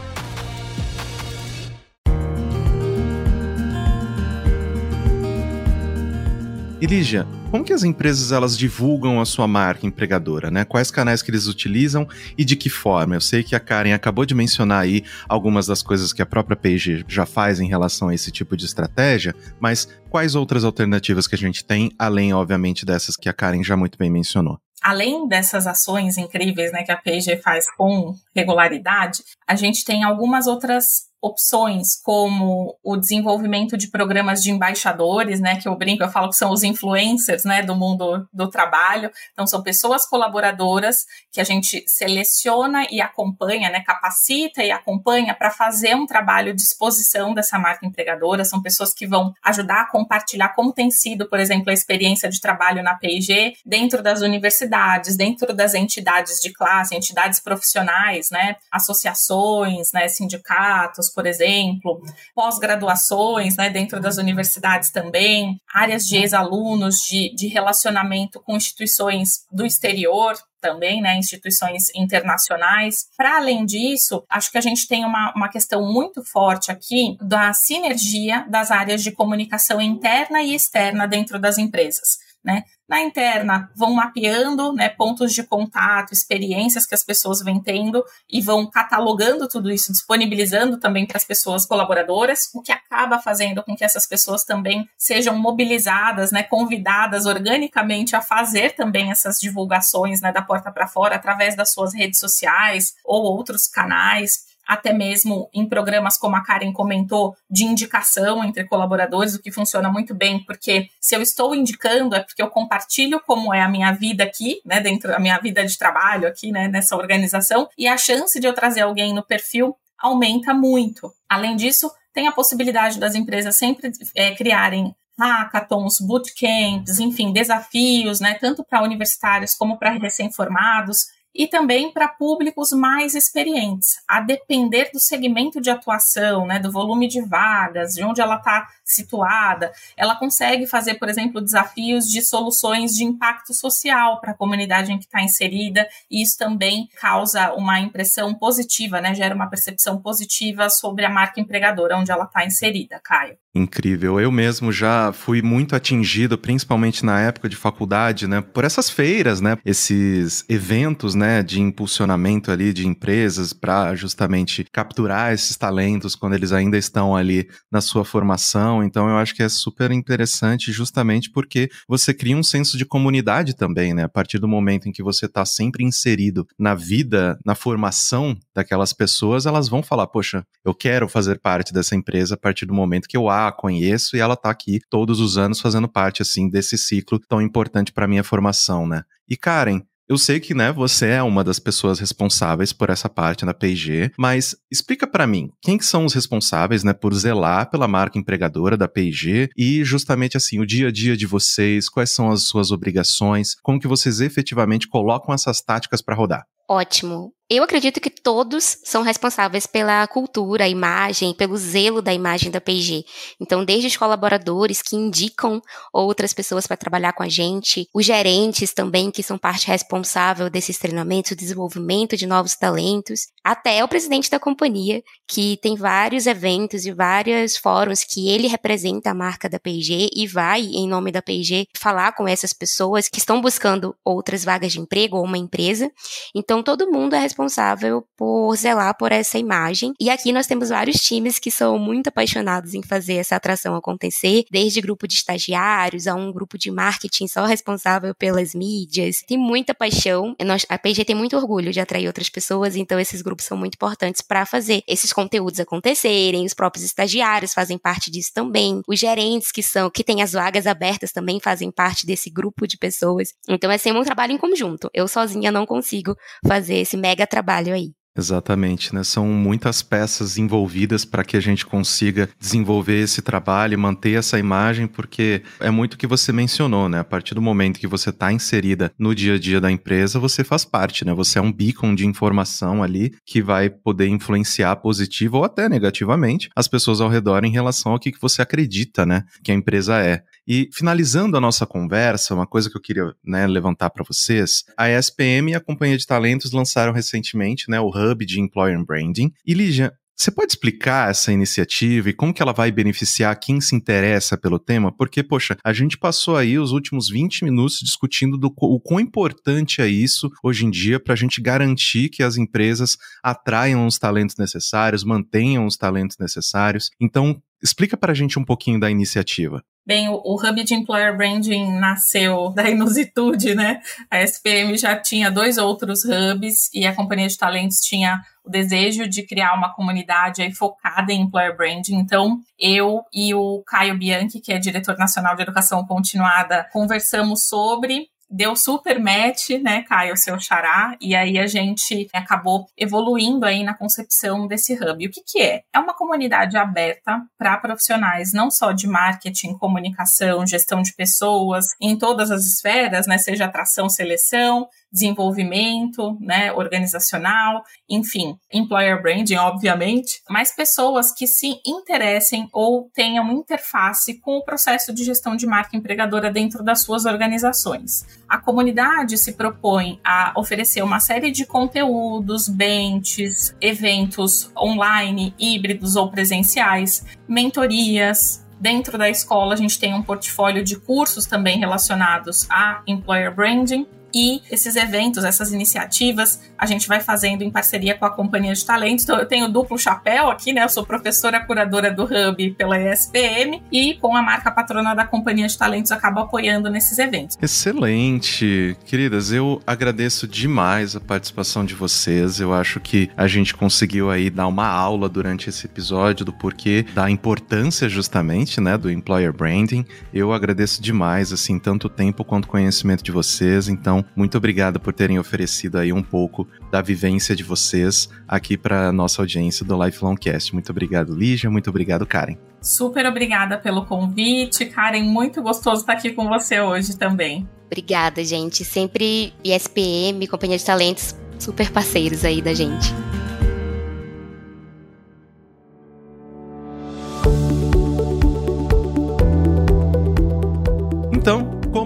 E 6.84 6.86
Lígia, 6.86 7.26
como 7.50 7.64
que 7.64 7.72
as 7.72 7.82
empresas 7.82 8.30
elas 8.30 8.58
divulgam 8.58 9.18
a 9.18 9.24
sua 9.24 9.48
marca 9.48 9.86
empregadora, 9.86 10.50
né? 10.50 10.66
Quais 10.66 10.90
canais 10.90 11.22
que 11.22 11.30
eles 11.30 11.46
utilizam 11.46 12.06
e 12.36 12.44
de 12.44 12.56
que 12.56 12.68
forma? 12.68 13.14
Eu 13.14 13.22
sei 13.22 13.42
que 13.42 13.56
a 13.56 13.58
Karen 13.58 13.94
acabou 13.94 14.26
de 14.26 14.34
mencionar 14.34 14.82
aí 14.82 15.02
algumas 15.26 15.66
das 15.66 15.82
coisas 15.82 16.12
que 16.12 16.20
a 16.20 16.26
própria 16.26 16.54
Page 16.54 17.02
já 17.08 17.24
faz 17.24 17.58
em 17.58 17.66
relação 17.66 18.08
a 18.08 18.14
esse 18.14 18.30
tipo 18.30 18.54
de 18.54 18.66
estratégia, 18.66 19.34
mas 19.58 19.88
quais 20.10 20.34
outras 20.34 20.62
alternativas 20.62 21.26
que 21.26 21.34
a 21.34 21.38
gente 21.38 21.64
tem, 21.64 21.90
além, 21.98 22.34
obviamente, 22.34 22.84
dessas 22.84 23.16
que 23.16 23.30
a 23.30 23.32
Karen 23.32 23.64
já 23.64 23.78
muito 23.78 23.96
bem 23.96 24.10
mencionou? 24.10 24.58
além 24.82 25.26
dessas 25.26 25.66
ações 25.66 26.18
incríveis 26.18 26.70
né, 26.70 26.82
que 26.82 26.92
a 26.92 26.96
P&G 26.98 27.38
faz 27.38 27.64
com 27.74 28.14
regularidade, 28.36 29.22
a 29.48 29.54
gente 29.54 29.82
tem 29.82 30.04
algumas 30.04 30.46
outras 30.46 30.84
opções 31.24 31.96
como 32.02 32.76
o 32.82 32.98
desenvolvimento 32.98 33.78
de 33.78 33.88
programas 33.88 34.42
de 34.42 34.50
embaixadores, 34.50 35.40
né, 35.40 35.56
que 35.56 35.66
eu 35.66 35.74
brinco, 35.74 36.02
eu 36.02 36.10
falo 36.10 36.28
que 36.28 36.36
são 36.36 36.50
os 36.50 36.62
influencers, 36.62 37.44
né, 37.44 37.62
do 37.62 37.74
mundo 37.74 38.28
do 38.30 38.50
trabalho. 38.50 39.10
Então 39.32 39.46
são 39.46 39.62
pessoas 39.62 40.06
colaboradoras 40.06 41.06
que 41.32 41.40
a 41.40 41.44
gente 41.44 41.82
seleciona 41.86 42.86
e 42.90 43.00
acompanha, 43.00 43.70
né, 43.70 43.80
capacita 43.80 44.62
e 44.62 44.70
acompanha 44.70 45.34
para 45.34 45.50
fazer 45.50 45.94
um 45.94 46.04
trabalho 46.04 46.54
de 46.54 46.60
exposição 46.60 47.32
dessa 47.32 47.58
marca 47.58 47.86
empregadora. 47.86 48.44
São 48.44 48.60
pessoas 48.60 48.92
que 48.92 49.06
vão 49.06 49.32
ajudar 49.42 49.80
a 49.80 49.90
compartilhar 49.90 50.50
como 50.50 50.74
tem 50.74 50.90
sido, 50.90 51.26
por 51.26 51.40
exemplo, 51.40 51.70
a 51.70 51.72
experiência 51.72 52.28
de 52.28 52.38
trabalho 52.38 52.82
na 52.82 52.96
P&G 52.96 53.54
dentro 53.64 54.02
das 54.02 54.20
universidades, 54.20 55.16
dentro 55.16 55.54
das 55.54 55.72
entidades 55.72 56.38
de 56.38 56.52
classe, 56.52 56.94
entidades 56.94 57.40
profissionais, 57.40 58.28
né, 58.30 58.56
associações, 58.70 59.90
né, 59.94 60.06
sindicatos, 60.08 61.13
por 61.14 61.26
exemplo, 61.26 62.02
pós-graduações, 62.34 63.56
né, 63.56 63.70
dentro 63.70 64.00
das 64.00 64.18
universidades 64.18 64.90
também, 64.90 65.60
áreas 65.72 66.02
de 66.02 66.16
ex-alunos, 66.16 66.96
de, 67.08 67.34
de 67.34 67.46
relacionamento 67.48 68.40
com 68.40 68.56
instituições 68.56 69.46
do 69.50 69.64
exterior, 69.64 70.34
também, 70.64 71.02
né, 71.02 71.18
instituições 71.18 71.94
internacionais. 71.94 73.06
Para 73.18 73.36
além 73.36 73.66
disso, 73.66 74.24
acho 74.30 74.50
que 74.50 74.56
a 74.56 74.62
gente 74.62 74.88
tem 74.88 75.04
uma, 75.04 75.30
uma 75.36 75.50
questão 75.50 75.92
muito 75.92 76.22
forte 76.24 76.72
aqui 76.72 77.18
da 77.20 77.52
sinergia 77.52 78.46
das 78.48 78.70
áreas 78.70 79.02
de 79.02 79.12
comunicação 79.12 79.78
interna 79.78 80.40
e 80.42 80.54
externa 80.54 81.06
dentro 81.06 81.38
das 81.38 81.58
empresas. 81.58 82.23
Né? 82.44 82.64
Na 82.86 83.00
interna, 83.00 83.70
vão 83.74 83.94
mapeando 83.94 84.74
né, 84.74 84.90
pontos 84.90 85.32
de 85.32 85.42
contato, 85.42 86.12
experiências 86.12 86.84
que 86.84 86.94
as 86.94 87.02
pessoas 87.02 87.42
vêm 87.42 87.58
tendo 87.58 88.04
e 88.28 88.42
vão 88.42 88.66
catalogando 88.70 89.48
tudo 89.48 89.70
isso, 89.70 89.90
disponibilizando 89.90 90.78
também 90.78 91.06
para 91.06 91.16
as 91.16 91.24
pessoas 91.24 91.64
colaboradoras, 91.64 92.50
o 92.54 92.60
que 92.60 92.70
acaba 92.70 93.18
fazendo 93.18 93.62
com 93.62 93.74
que 93.74 93.82
essas 93.82 94.06
pessoas 94.06 94.44
também 94.44 94.86
sejam 94.98 95.38
mobilizadas, 95.38 96.30
né, 96.30 96.42
convidadas 96.42 97.24
organicamente 97.24 98.14
a 98.14 98.20
fazer 98.20 98.74
também 98.74 99.10
essas 99.10 99.38
divulgações 99.38 100.20
né, 100.20 100.30
da 100.30 100.42
porta 100.42 100.70
para 100.70 100.86
fora 100.86 101.16
através 101.16 101.56
das 101.56 101.72
suas 101.72 101.94
redes 101.94 102.20
sociais 102.20 102.92
ou 103.06 103.22
outros 103.22 103.66
canais 103.66 104.53
até 104.66 104.92
mesmo 104.92 105.48
em 105.52 105.68
programas 105.68 106.16
como 106.18 106.36
a 106.36 106.42
Karen 106.42 106.72
comentou, 106.72 107.36
de 107.50 107.64
indicação 107.64 108.42
entre 108.44 108.64
colaboradores, 108.64 109.34
o 109.34 109.42
que 109.42 109.52
funciona 109.52 109.90
muito 109.90 110.14
bem, 110.14 110.44
porque 110.44 110.88
se 111.00 111.14
eu 111.14 111.22
estou 111.22 111.54
indicando 111.54 112.14
é 112.14 112.20
porque 112.20 112.42
eu 112.42 112.48
compartilho 112.48 113.20
como 113.26 113.52
é 113.52 113.60
a 113.60 113.68
minha 113.68 113.92
vida 113.92 114.24
aqui, 114.24 114.60
né, 114.64 114.80
dentro 114.80 115.10
da 115.10 115.18
minha 115.18 115.38
vida 115.38 115.64
de 115.64 115.78
trabalho 115.78 116.26
aqui, 116.28 116.50
né, 116.50 116.68
nessa 116.68 116.96
organização, 116.96 117.68
e 117.76 117.86
a 117.86 117.96
chance 117.96 118.38
de 118.40 118.46
eu 118.46 118.54
trazer 118.54 118.82
alguém 118.82 119.14
no 119.14 119.24
perfil 119.24 119.76
aumenta 119.98 120.52
muito. 120.52 121.12
Além 121.28 121.56
disso, 121.56 121.90
tem 122.12 122.26
a 122.26 122.32
possibilidade 122.32 122.98
das 122.98 123.14
empresas 123.14 123.56
sempre 123.56 123.90
é, 124.14 124.34
criarem 124.34 124.94
hackathons, 125.18 126.00
bootcamps, 126.00 126.98
enfim, 126.98 127.32
desafios, 127.32 128.20
né, 128.20 128.34
tanto 128.34 128.64
para 128.64 128.82
universitários 128.82 129.54
como 129.54 129.78
para 129.78 129.90
recém-formados, 129.90 131.06
e 131.34 131.48
também 131.48 131.92
para 131.92 132.08
públicos 132.08 132.70
mais 132.72 133.14
experientes, 133.14 134.02
a 134.06 134.20
depender 134.20 134.90
do 134.92 135.00
segmento 135.00 135.60
de 135.60 135.70
atuação, 135.70 136.46
né, 136.46 136.58
do 136.58 136.70
volume 136.70 137.08
de 137.08 137.20
vagas, 137.20 137.94
de 137.94 138.04
onde 138.04 138.20
ela 138.20 138.36
está 138.36 138.68
situada, 138.84 139.72
ela 139.96 140.14
consegue 140.14 140.66
fazer, 140.66 140.94
por 140.94 141.08
exemplo, 141.08 141.40
desafios 141.40 142.04
de 142.04 142.22
soluções 142.22 142.92
de 142.92 143.02
impacto 143.02 143.52
social 143.54 144.20
para 144.20 144.32
a 144.32 144.36
comunidade 144.36 144.92
em 144.92 144.98
que 144.98 145.06
está 145.06 145.22
inserida, 145.22 145.88
e 146.10 146.22
isso 146.22 146.36
também 146.38 146.88
causa 147.00 147.52
uma 147.54 147.80
impressão 147.80 148.34
positiva, 148.34 149.00
né, 149.00 149.14
gera 149.14 149.34
uma 149.34 149.48
percepção 149.48 150.00
positiva 150.00 150.68
sobre 150.70 151.04
a 151.04 151.10
marca 151.10 151.40
empregadora 151.40 151.96
onde 151.96 152.12
ela 152.12 152.24
está 152.24 152.44
inserida, 152.44 153.00
Caio. 153.02 153.36
Incrível. 153.56 154.20
Eu 154.20 154.32
mesmo 154.32 154.72
já 154.72 155.12
fui 155.12 155.40
muito 155.40 155.76
atingido, 155.76 156.36
principalmente 156.36 157.04
na 157.04 157.20
época 157.20 157.48
de 157.48 157.56
faculdade, 157.56 158.26
né, 158.26 158.40
por 158.40 158.64
essas 158.64 158.90
feiras, 158.90 159.40
né, 159.40 159.56
esses 159.64 160.44
eventos, 160.48 161.14
né, 161.14 161.23
de 161.42 161.60
impulsionamento 161.60 162.50
ali 162.50 162.72
de 162.72 162.86
empresas 162.86 163.52
para 163.52 163.94
justamente 163.94 164.64
capturar 164.72 165.32
esses 165.32 165.56
talentos 165.56 166.14
quando 166.14 166.34
eles 166.34 166.52
ainda 166.52 166.76
estão 166.76 167.16
ali 167.16 167.48
na 167.70 167.80
sua 167.80 168.04
formação. 168.04 168.82
Então 168.82 169.08
eu 169.08 169.16
acho 169.16 169.34
que 169.34 169.42
é 169.42 169.48
super 169.48 169.90
interessante 169.90 170.72
justamente 170.72 171.30
porque 171.30 171.70
você 171.88 172.12
cria 172.12 172.36
um 172.36 172.42
senso 172.42 172.76
de 172.76 172.84
comunidade 172.84 173.54
também, 173.54 173.94
né? 173.94 174.04
A 174.04 174.08
partir 174.08 174.38
do 174.38 174.48
momento 174.48 174.88
em 174.88 174.92
que 174.92 175.02
você 175.02 175.26
está 175.26 175.44
sempre 175.44 175.84
inserido 175.84 176.46
na 176.58 176.74
vida, 176.74 177.38
na 177.44 177.54
formação 177.54 178.36
daquelas 178.54 178.92
pessoas, 178.92 179.46
elas 179.46 179.68
vão 179.68 179.82
falar, 179.82 180.06
poxa, 180.06 180.44
eu 180.64 180.74
quero 180.74 181.08
fazer 181.08 181.40
parte 181.40 181.72
dessa 181.72 181.94
empresa 181.94 182.34
a 182.34 182.38
partir 182.38 182.66
do 182.66 182.74
momento 182.74 183.08
que 183.08 183.16
eu 183.16 183.28
a 183.28 183.50
conheço 183.52 184.16
e 184.16 184.20
ela 184.20 184.34
está 184.34 184.50
aqui 184.50 184.80
todos 184.90 185.20
os 185.20 185.36
anos 185.38 185.60
fazendo 185.60 185.88
parte 185.88 186.22
assim 186.22 186.48
desse 186.48 186.76
ciclo 186.76 187.18
tão 187.18 187.40
importante 187.40 187.92
para 187.92 188.08
minha 188.08 188.24
formação, 188.24 188.86
né? 188.86 189.02
E 189.28 189.36
Karen, 189.36 189.80
eu 190.08 190.18
sei 190.18 190.38
que, 190.38 190.54
né, 190.54 190.70
você 190.70 191.06
é 191.06 191.22
uma 191.22 191.42
das 191.42 191.58
pessoas 191.58 191.98
responsáveis 191.98 192.72
por 192.72 192.90
essa 192.90 193.08
parte 193.08 193.46
da 193.46 193.54
P&G, 193.54 194.10
mas 194.18 194.54
explica 194.70 195.06
para 195.06 195.26
mim, 195.26 195.50
quem 195.62 195.78
que 195.78 195.86
são 195.86 196.04
os 196.04 196.12
responsáveis, 196.12 196.84
né, 196.84 196.92
por 196.92 197.14
zelar 197.14 197.70
pela 197.70 197.88
marca 197.88 198.18
empregadora 198.18 198.76
da 198.76 198.86
P&G 198.86 199.48
e 199.56 199.82
justamente 199.84 200.36
assim, 200.36 200.60
o 200.60 200.66
dia 200.66 200.88
a 200.88 200.92
dia 200.92 201.16
de 201.16 201.26
vocês, 201.26 201.88
quais 201.88 202.10
são 202.10 202.30
as 202.30 202.42
suas 202.42 202.70
obrigações, 202.70 203.54
como 203.62 203.80
que 203.80 203.88
vocês 203.88 204.20
efetivamente 204.20 204.88
colocam 204.88 205.34
essas 205.34 205.62
táticas 205.62 206.02
para 206.02 206.14
rodar? 206.14 206.44
Ótimo. 206.68 207.32
Eu 207.50 207.62
acredito 207.62 208.00
que 208.00 208.08
todos 208.08 208.78
são 208.84 209.02
responsáveis 209.02 209.66
pela 209.66 210.06
cultura, 210.06 210.64
a 210.64 210.68
imagem, 210.68 211.34
pelo 211.34 211.58
zelo 211.58 212.00
da 212.00 212.12
imagem 212.12 212.50
da 212.50 212.58
P&G. 212.58 213.04
Então, 213.38 213.62
desde 213.62 213.86
os 213.86 213.98
colaboradores 213.98 214.80
que 214.80 214.96
indicam 214.96 215.60
outras 215.92 216.32
pessoas 216.32 216.66
para 216.66 216.78
trabalhar 216.78 217.12
com 217.12 217.22
a 217.22 217.28
gente, 217.28 217.86
os 217.92 218.06
gerentes 218.06 218.72
também, 218.72 219.10
que 219.10 219.22
são 219.22 219.36
parte 219.36 219.66
responsável 219.66 220.48
desses 220.48 220.78
treinamentos, 220.78 221.36
desenvolvimento 221.36 222.16
de 222.16 222.26
novos 222.26 222.56
talentos, 222.56 223.28
até 223.44 223.84
o 223.84 223.88
presidente 223.88 224.30
da 224.30 224.40
companhia, 224.40 225.02
que 225.28 225.58
tem 225.58 225.76
vários 225.76 226.26
eventos 226.26 226.86
e 226.86 226.92
vários 226.92 227.58
fóruns 227.58 228.04
que 228.04 228.30
ele 228.30 228.48
representa 228.48 229.10
a 229.10 229.14
marca 229.14 229.50
da 229.50 229.60
P&G 229.60 230.08
e 230.16 230.26
vai, 230.26 230.62
em 230.62 230.88
nome 230.88 231.12
da 231.12 231.20
P&G, 231.20 231.66
falar 231.76 232.12
com 232.12 232.26
essas 232.26 232.54
pessoas 232.54 233.06
que 233.06 233.18
estão 233.18 233.42
buscando 233.42 233.94
outras 234.02 234.42
vagas 234.42 234.72
de 234.72 234.80
emprego 234.80 235.18
ou 235.18 235.24
uma 235.24 235.36
empresa. 235.36 235.92
Então, 236.34 236.62
todo 236.62 236.90
mundo 236.90 237.12
é 237.12 237.33
responsável 237.34 238.06
por 238.16 238.54
zelar 238.56 238.96
por 238.96 239.10
essa 239.10 239.36
imagem. 239.36 239.92
E 240.00 240.08
aqui 240.08 240.32
nós 240.32 240.46
temos 240.46 240.68
vários 240.68 241.00
times 241.00 241.38
que 241.38 241.50
são 241.50 241.78
muito 241.78 242.08
apaixonados 242.08 242.74
em 242.74 242.82
fazer 242.82 243.14
essa 243.14 243.34
atração 243.34 243.74
acontecer, 243.74 244.44
desde 244.50 244.80
grupo 244.80 245.08
de 245.08 245.14
estagiários 245.14 246.06
a 246.06 246.14
um 246.14 246.32
grupo 246.32 246.56
de 246.56 246.70
marketing 246.70 247.26
só 247.26 247.44
responsável 247.44 248.14
pelas 248.14 248.54
mídias. 248.54 249.22
Tem 249.26 249.36
muita 249.36 249.74
paixão. 249.74 250.36
A 250.68 250.78
P&G 250.78 251.04
tem 251.04 251.16
muito 251.16 251.36
orgulho 251.36 251.72
de 251.72 251.80
atrair 251.80 252.06
outras 252.06 252.28
pessoas, 252.28 252.76
então 252.76 252.98
esses 252.98 253.20
grupos 253.20 253.44
são 253.44 253.56
muito 253.56 253.74
importantes 253.74 254.22
para 254.22 254.46
fazer 254.46 254.82
esses 254.86 255.12
conteúdos 255.12 255.58
acontecerem. 255.58 256.46
Os 256.46 256.54
próprios 256.54 256.84
estagiários 256.84 257.52
fazem 257.52 257.76
parte 257.76 258.10
disso 258.10 258.30
também. 258.32 258.80
Os 258.86 258.98
gerentes 258.98 259.50
que 259.50 259.62
são 259.62 259.90
que 259.90 260.04
têm 260.04 260.22
as 260.22 260.32
vagas 260.32 260.66
abertas 260.66 261.10
também 261.10 261.40
fazem 261.40 261.70
parte 261.70 262.06
desse 262.06 262.30
grupo 262.30 262.66
de 262.66 262.76
pessoas. 262.76 263.34
Então 263.48 263.70
é 263.70 263.78
sempre 263.78 264.00
um 264.00 264.04
trabalho 264.04 264.32
em 264.32 264.38
conjunto. 264.38 264.88
Eu 264.94 265.08
sozinha 265.08 265.50
não 265.50 265.66
consigo 265.66 266.16
fazer 266.46 266.76
esse 266.76 266.96
mega 266.96 267.23
trabalho 267.26 267.74
aí. 267.74 267.92
Exatamente, 268.16 268.94
né? 268.94 269.02
São 269.02 269.26
muitas 269.26 269.82
peças 269.82 270.38
envolvidas 270.38 271.04
para 271.04 271.24
que 271.24 271.36
a 271.36 271.40
gente 271.40 271.66
consiga 271.66 272.28
desenvolver 272.38 273.02
esse 273.02 273.20
trabalho 273.20 273.76
manter 273.78 274.12
essa 274.12 274.38
imagem, 274.38 274.86
porque 274.86 275.42
é 275.58 275.68
muito 275.68 275.94
o 275.94 275.98
que 275.98 276.06
você 276.06 276.32
mencionou, 276.32 276.88
né? 276.88 277.00
A 277.00 277.04
partir 277.04 277.34
do 277.34 277.42
momento 277.42 277.80
que 277.80 277.88
você 277.88 278.10
está 278.10 278.32
inserida 278.32 278.92
no 278.96 279.14
dia 279.14 279.34
a 279.34 279.38
dia 279.38 279.60
da 279.60 279.70
empresa, 279.70 280.20
você 280.20 280.44
faz 280.44 280.64
parte, 280.64 281.04
né? 281.04 281.12
Você 281.12 281.40
é 281.40 281.42
um 281.42 281.52
beacon 281.52 281.92
de 281.92 282.06
informação 282.06 282.84
ali 282.84 283.12
que 283.26 283.42
vai 283.42 283.68
poder 283.68 284.06
influenciar 284.06 284.76
positivo 284.76 285.38
ou 285.38 285.44
até 285.44 285.68
negativamente 285.68 286.48
as 286.54 286.68
pessoas 286.68 287.00
ao 287.00 287.08
redor 287.08 287.44
em 287.44 287.50
relação 287.50 287.92
ao 287.92 287.98
que 287.98 288.12
você 288.20 288.40
acredita, 288.40 289.04
né? 289.04 289.24
Que 289.42 289.50
a 289.50 289.54
empresa 289.54 289.98
é. 289.98 290.22
E 290.46 290.68
finalizando 290.72 291.36
a 291.36 291.40
nossa 291.40 291.66
conversa, 291.66 292.34
uma 292.34 292.46
coisa 292.46 292.70
que 292.70 292.76
eu 292.76 292.82
queria 292.82 293.14
né, 293.24 293.46
levantar 293.46 293.90
para 293.90 294.04
vocês, 294.04 294.64
a 294.76 294.90
ESPM 294.90 295.50
e 295.50 295.54
a 295.54 295.60
Companhia 295.60 295.96
de 295.96 296.06
Talentos 296.06 296.52
lançaram 296.52 296.92
recentemente 296.92 297.70
né, 297.70 297.80
o 297.80 297.88
Hub 297.88 298.24
de 298.24 298.40
Employer 298.40 298.82
Branding. 298.84 299.32
E 299.46 299.54
Lígia, 299.54 299.92
você 300.16 300.30
pode 300.30 300.52
explicar 300.52 301.10
essa 301.10 301.32
iniciativa 301.32 302.08
e 302.08 302.12
como 302.12 302.32
que 302.32 302.40
ela 302.40 302.52
vai 302.52 302.70
beneficiar 302.70 303.34
quem 303.38 303.60
se 303.60 303.74
interessa 303.74 304.38
pelo 304.38 304.60
tema? 304.60 304.94
Porque, 304.96 305.24
poxa, 305.24 305.56
a 305.64 305.72
gente 305.72 305.98
passou 305.98 306.36
aí 306.36 306.56
os 306.56 306.70
últimos 306.70 307.08
20 307.08 307.44
minutos 307.44 307.80
discutindo 307.82 308.38
do 308.38 308.46
o 308.56 308.80
quão 308.80 309.00
importante 309.00 309.82
é 309.82 309.88
isso 309.88 310.30
hoje 310.42 310.64
em 310.66 310.70
dia 310.70 311.00
para 311.00 311.14
a 311.14 311.16
gente 311.16 311.40
garantir 311.40 312.10
que 312.10 312.22
as 312.22 312.36
empresas 312.36 312.96
atraiam 313.24 313.86
os 313.86 313.98
talentos 313.98 314.36
necessários, 314.38 315.02
mantenham 315.02 315.66
os 315.66 315.76
talentos 315.76 316.16
necessários. 316.18 316.90
Então, 317.00 317.42
explica 317.60 317.96
para 317.96 318.12
a 318.12 318.14
gente 318.14 318.38
um 318.38 318.44
pouquinho 318.44 318.78
da 318.78 318.90
iniciativa. 318.90 319.64
Bem, 319.86 320.08
o, 320.08 320.14
o, 320.24 320.34
Hub 320.36 320.64
de 320.64 320.74
Employer 320.74 321.14
Branding 321.14 321.72
nasceu 321.72 322.50
da 322.56 322.68
inusitude, 322.70 323.54
né? 323.54 323.80
A 324.10 324.22
SPM 324.22 324.76
já 324.78 324.96
tinha 324.96 325.30
dois 325.30 325.58
outros 325.58 326.04
hubs 326.04 326.70
e 326.72 326.86
a 326.86 326.94
Companhia 326.94 327.28
de 327.28 327.36
Talentos 327.36 327.80
tinha 327.80 328.22
o 328.42 328.50
desejo 328.50 329.08
de 329.08 329.22
criar 329.26 329.54
uma 329.54 329.74
comunidade 329.74 330.42
aí 330.42 330.54
focada 330.54 331.12
em 331.12 331.22
Employer 331.22 331.56
Branding. 331.56 331.96
Então, 331.96 332.38
eu 332.58 333.02
e 333.12 333.34
o 333.34 333.62
Caio 333.66 333.98
Bianchi, 333.98 334.40
que 334.40 334.52
é 334.52 334.58
diretor 334.58 334.96
nacional 334.96 335.36
de 335.36 335.42
educação 335.42 335.84
continuada, 335.86 336.66
conversamos 336.72 337.46
sobre 337.46 338.08
deu 338.34 338.56
super 338.56 338.98
match, 338.98 339.50
né, 339.62 339.82
Caio, 339.82 340.16
seu 340.16 340.38
xará, 340.40 340.96
e 341.00 341.14
aí 341.14 341.38
a 341.38 341.46
gente 341.46 342.08
acabou 342.12 342.66
evoluindo 342.76 343.46
aí 343.46 343.62
na 343.62 343.74
concepção 343.74 344.48
desse 344.48 344.74
hub. 344.74 345.04
E 345.04 345.06
o 345.06 345.10
que 345.10 345.22
que 345.24 345.40
é? 345.40 345.62
É 345.72 345.78
uma 345.78 345.94
comunidade 345.94 346.56
aberta 346.56 347.22
para 347.38 347.58
profissionais 347.58 348.32
não 348.32 348.50
só 348.50 348.72
de 348.72 348.88
marketing, 348.88 349.56
comunicação, 349.56 350.44
gestão 350.44 350.82
de 350.82 350.92
pessoas, 350.94 351.66
em 351.80 351.96
todas 351.96 352.30
as 352.32 352.44
esferas, 352.44 353.06
né, 353.06 353.18
seja 353.18 353.44
atração, 353.44 353.88
seleção, 353.88 354.66
desenvolvimento, 354.94 356.16
né, 356.20 356.52
organizacional, 356.52 357.64
enfim, 357.90 358.38
employer 358.52 359.02
branding, 359.02 359.34
obviamente, 359.34 360.22
mas 360.30 360.54
pessoas 360.54 361.12
que 361.12 361.26
se 361.26 361.60
interessem 361.66 362.48
ou 362.52 362.88
tenham 362.94 363.32
interface 363.32 364.20
com 364.20 364.36
o 364.36 364.44
processo 364.44 364.94
de 364.94 365.02
gestão 365.02 365.34
de 365.34 365.48
marca 365.48 365.76
empregadora 365.76 366.30
dentro 366.30 366.62
das 366.62 366.82
suas 366.82 367.04
organizações. 367.04 368.06
A 368.28 368.38
comunidade 368.38 369.18
se 369.18 369.32
propõe 369.32 369.98
a 370.04 370.32
oferecer 370.36 370.82
uma 370.82 371.00
série 371.00 371.32
de 371.32 371.44
conteúdos, 371.44 372.48
benches, 372.48 373.54
eventos 373.60 374.52
online, 374.56 375.34
híbridos 375.36 375.96
ou 375.96 376.08
presenciais, 376.08 377.04
mentorias, 377.26 378.44
Dentro 378.60 378.96
da 378.96 379.10
escola, 379.10 379.52
a 379.52 379.56
gente 379.56 379.78
tem 379.78 379.92
um 379.92 380.02
portfólio 380.02 380.64
de 380.64 380.78
cursos 380.78 381.26
também 381.26 381.58
relacionados 381.58 382.48
a 382.48 382.82
employer 382.86 383.34
branding 383.34 383.86
e 384.14 384.42
esses 384.50 384.76
eventos, 384.76 385.24
essas 385.24 385.52
iniciativas, 385.52 386.40
a 386.56 386.66
gente 386.66 386.86
vai 386.86 387.00
fazendo 387.00 387.42
em 387.42 387.50
parceria 387.50 387.96
com 387.96 388.04
a 388.04 388.10
Companhia 388.10 388.54
de 388.54 388.64
Talentos. 388.64 389.04
Então, 389.04 389.18
eu 389.18 389.26
tenho 389.26 389.48
duplo 389.48 389.76
chapéu 389.76 390.30
aqui, 390.30 390.52
né? 390.52 390.62
Eu 390.62 390.68
sou 390.68 390.86
professora 390.86 391.44
curadora 391.44 391.90
do 391.90 392.04
Hub 392.04 392.50
pela 392.52 392.78
ESPM 392.78 393.62
e 393.72 393.94
com 393.94 394.16
a 394.16 394.22
marca 394.22 394.50
patrona 394.50 394.94
da 394.94 395.04
Companhia 395.04 395.48
de 395.48 395.58
Talentos 395.58 395.90
acabo 395.90 396.20
apoiando 396.20 396.70
nesses 396.70 396.98
eventos. 396.98 397.36
Excelente! 397.42 398.76
Queridas, 398.84 399.32
eu 399.32 399.60
agradeço 399.66 400.28
demais 400.28 400.94
a 400.94 401.00
participação 401.00 401.64
de 401.64 401.74
vocês. 401.74 402.38
Eu 402.38 402.54
acho 402.54 402.78
que 402.78 403.10
a 403.16 403.26
gente 403.26 403.54
conseguiu 403.54 404.10
aí 404.10 404.30
dar 404.30 404.46
uma 404.46 404.68
aula 404.68 405.08
durante 405.08 405.48
esse 405.48 405.66
episódio 405.66 406.24
do 406.24 406.32
porquê 406.32 406.86
da 406.94 407.10
importância 407.10 407.88
justamente, 407.88 408.60
né, 408.60 408.78
do 408.78 408.90
employer 408.90 409.32
branding. 409.32 409.84
Eu 410.12 410.32
agradeço 410.32 410.80
demais, 410.80 411.32
assim, 411.32 411.58
tanto 411.58 411.88
tempo 411.88 412.24
quanto 412.24 412.46
conhecimento 412.46 413.02
de 413.02 413.10
vocês. 413.10 413.68
Então, 413.68 414.03
muito 414.14 414.36
obrigado 414.38 414.78
por 414.80 414.92
terem 414.92 415.18
oferecido 415.18 415.78
aí 415.78 415.92
um 415.92 416.02
pouco 416.02 416.46
da 416.70 416.80
vivência 416.80 417.34
de 417.34 417.42
vocês 417.42 418.08
aqui 418.26 418.56
para 418.56 418.92
nossa 418.92 419.22
audiência 419.22 419.64
do 419.64 419.82
Lifelong 419.82 420.16
Cast. 420.16 420.52
Muito 420.52 420.70
obrigado, 420.70 421.14
Lígia. 421.14 421.50
Muito 421.50 421.70
obrigado, 421.70 422.06
Karen. 422.06 422.36
Super 422.60 423.06
obrigada 423.06 423.58
pelo 423.58 423.84
convite, 423.84 424.66
Karen. 424.66 425.02
Muito 425.02 425.42
gostoso 425.42 425.82
estar 425.82 425.92
aqui 425.92 426.12
com 426.12 426.28
você 426.28 426.60
hoje 426.60 426.96
também. 426.96 427.48
Obrigada, 427.66 428.24
gente. 428.24 428.64
Sempre 428.64 429.34
ISPM, 429.44 430.26
Companhia 430.28 430.56
de 430.56 430.64
Talentos, 430.64 431.14
super 431.38 431.70
parceiros 431.70 432.24
aí 432.24 432.40
da 432.40 432.54
gente. 432.54 432.94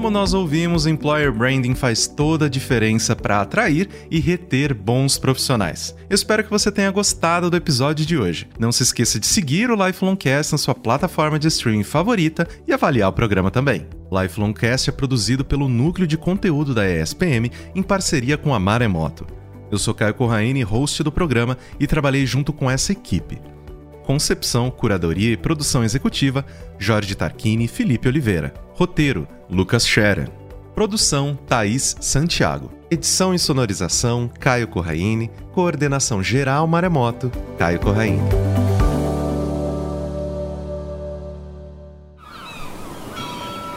Como 0.09 0.19
nós 0.19 0.33
ouvimos, 0.33 0.87
employer 0.87 1.31
branding 1.31 1.75
faz 1.75 2.07
toda 2.07 2.47
a 2.47 2.49
diferença 2.49 3.15
para 3.15 3.43
atrair 3.43 3.91
e 4.11 4.19
reter 4.19 4.75
bons 4.75 5.19
profissionais. 5.19 5.95
Eu 6.09 6.15
espero 6.15 6.43
que 6.43 6.49
você 6.49 6.73
tenha 6.73 6.91
gostado 6.91 7.51
do 7.51 7.57
episódio 7.59 8.07
de 8.07 8.17
hoje. 8.17 8.49
Não 8.59 8.73
se 8.73 8.83
esqueça 8.83 9.21
de 9.21 9.27
seguir 9.27 9.71
o 9.71 9.87
Lifelongcast 9.87 10.53
na 10.53 10.57
sua 10.57 10.75
plataforma 10.75 11.39
de 11.39 11.49
streaming 11.49 11.83
favorita 11.83 12.49
e 12.67 12.73
avaliar 12.73 13.11
o 13.11 13.13
programa 13.13 13.51
também. 13.51 13.87
Lifelongcast 14.11 14.89
é 14.89 14.93
produzido 14.95 15.45
pelo 15.45 15.69
Núcleo 15.69 16.07
de 16.07 16.17
Conteúdo 16.17 16.73
da 16.73 16.89
ESPM 16.89 17.53
em 17.75 17.83
parceria 17.83 18.39
com 18.39 18.55
a 18.55 18.59
Maremoto. 18.59 19.27
Eu 19.71 19.77
sou 19.77 19.93
Caio 19.93 20.15
Corraine, 20.15 20.63
host 20.63 21.03
do 21.03 21.13
programa, 21.13 21.59
e 21.79 21.87
trabalhei 21.87 22.25
junto 22.25 22.51
com 22.51 22.71
essa 22.71 22.93
equipe. 22.93 23.39
Concepção, 24.07 24.71
curadoria 24.71 25.33
e 25.33 25.37
produção 25.37 25.85
executiva: 25.85 26.47
Jorge 26.79 27.15
Tarquini 27.15 27.67
e 27.67 27.69
Felipe 27.69 28.09
Oliveira. 28.09 28.55
Roteiro: 28.73 29.29
Lucas 29.51 29.87
Scherer. 29.87 30.31
Produção: 30.75 31.39
Thaís 31.47 31.97
Santiago. 32.01 32.71
Edição 32.91 33.35
e 33.35 33.39
sonorização: 33.39 34.31
Caio 34.39 34.69
Corraine. 34.69 35.31
Coordenação 35.53 36.23
geral 36.23 36.67
Maremoto: 36.67 37.33
Caio 37.59 37.81
Corraine. 37.81 38.21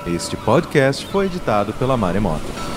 Este 0.05 0.35
podcast 0.35 1.05
foi 1.07 1.27
editado 1.27 1.73
pela 1.73 1.95
Maremoto. 1.95 2.70